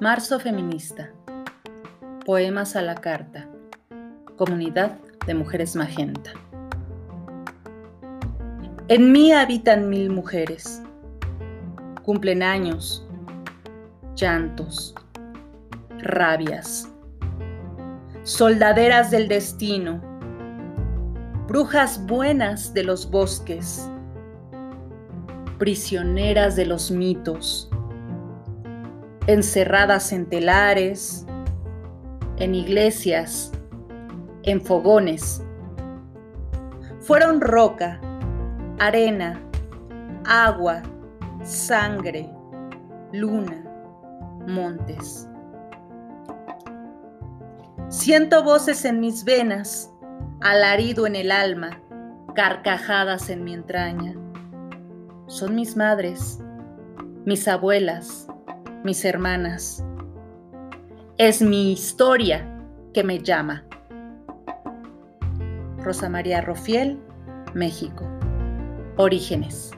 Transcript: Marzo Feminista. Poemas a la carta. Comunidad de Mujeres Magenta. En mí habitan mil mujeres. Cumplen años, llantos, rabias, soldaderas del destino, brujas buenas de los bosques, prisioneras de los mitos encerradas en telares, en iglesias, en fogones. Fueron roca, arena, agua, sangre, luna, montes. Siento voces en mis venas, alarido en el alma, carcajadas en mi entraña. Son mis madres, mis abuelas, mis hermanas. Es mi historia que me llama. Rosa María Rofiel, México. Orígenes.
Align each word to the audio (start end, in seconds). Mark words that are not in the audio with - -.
Marzo 0.00 0.40
Feminista. 0.40 1.12
Poemas 2.26 2.74
a 2.74 2.82
la 2.82 2.96
carta. 2.96 3.48
Comunidad 4.36 4.98
de 5.26 5.34
Mujeres 5.34 5.76
Magenta. 5.76 6.32
En 8.88 9.12
mí 9.12 9.32
habitan 9.32 9.88
mil 9.88 10.10
mujeres. 10.10 10.82
Cumplen 12.02 12.42
años, 12.42 13.06
llantos, 14.16 14.96
rabias, 15.98 16.88
soldaderas 18.24 19.12
del 19.12 19.28
destino, 19.28 20.07
brujas 21.48 22.04
buenas 22.06 22.74
de 22.74 22.84
los 22.84 23.10
bosques, 23.10 23.88
prisioneras 25.58 26.54
de 26.56 26.66
los 26.66 26.90
mitos 26.90 27.70
encerradas 29.26 30.12
en 30.12 30.26
telares, 30.26 31.26
en 32.36 32.54
iglesias, 32.54 33.52
en 34.42 34.60
fogones. 34.60 35.42
Fueron 37.00 37.40
roca, 37.40 38.00
arena, 38.78 39.40
agua, 40.26 40.82
sangre, 41.42 42.30
luna, 43.12 43.64
montes. 44.46 45.26
Siento 47.88 48.42
voces 48.44 48.84
en 48.84 49.00
mis 49.00 49.24
venas, 49.24 49.90
alarido 50.40 51.06
en 51.06 51.16
el 51.16 51.30
alma, 51.30 51.80
carcajadas 52.34 53.30
en 53.30 53.44
mi 53.44 53.54
entraña. 53.54 54.14
Son 55.26 55.54
mis 55.54 55.76
madres, 55.76 56.38
mis 57.24 57.48
abuelas, 57.48 58.28
mis 58.84 59.04
hermanas. 59.04 59.84
Es 61.18 61.42
mi 61.42 61.72
historia 61.72 62.46
que 62.94 63.04
me 63.04 63.18
llama. 63.18 63.64
Rosa 65.78 66.08
María 66.08 66.40
Rofiel, 66.40 66.98
México. 67.54 68.08
Orígenes. 68.96 69.77